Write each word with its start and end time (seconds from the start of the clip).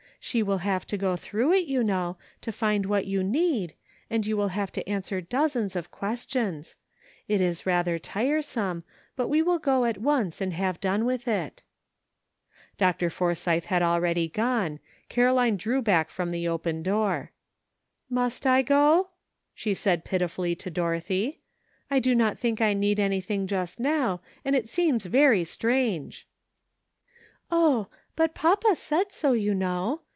She 0.23 0.43
will 0.43 0.59
have 0.59 0.85
to 0.85 0.99
go 0.99 1.15
through 1.15 1.53
it, 1.53 1.65
you 1.65 1.83
know, 1.83 2.15
to 2.41 2.51
find 2.51 2.85
what 2.85 3.07
you 3.07 3.23
need, 3.23 3.73
and 4.07 4.23
you 4.23 4.37
will 4.37 4.49
have 4.49 4.71
to 4.73 4.87
answer 4.87 5.19
dozens 5.19 5.75
of 5.75 5.89
questions; 5.89 6.75
it 7.27 7.41
is 7.41 7.65
rather 7.65 7.97
tiresome, 7.97 8.83
but 9.15 9.29
we 9.29 9.41
will 9.41 9.57
go 9.57 9.83
at 9.83 9.97
once 9.97 10.39
and 10.39 10.53
have 10.53 10.79
done 10.79 11.05
with 11.05 11.27
it.*' 11.27 11.63
Dr. 12.77 13.09
Forsythe 13.09 13.65
had 13.65 13.81
already 13.81 14.27
gone; 14.29 14.79
Caroline 15.09 15.57
drew 15.57 15.81
back 15.81 16.11
from 16.11 16.29
the 16.29 16.47
open 16.47 16.83
door.'' 16.83 17.31
Must 18.09 18.45
I 18.45 18.61
go?" 18.61 19.09
she 19.55 19.73
said 19.73 20.05
pitifully 20.05 20.53
to 20.53 20.69
Dorothy." 20.69 21.39
I 21.89 21.97
do 21.97 22.13
not 22.13 22.37
think 22.37 22.61
I 22.61 22.75
need 22.75 22.99
anything 22.99 23.47
just 23.47 23.79
now, 23.79 24.21
and 24.45 24.55
it 24.55 24.69
seems 24.69 25.03
very 25.07 25.43
strange." 25.43 26.27
"Oh! 27.49 27.87
but 28.15 28.35
papa 28.35 28.75
said 28.75 29.11
so, 29.11 29.31
you 29.33 29.55
know. 29.55 30.01